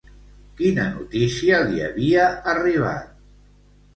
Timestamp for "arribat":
2.53-3.13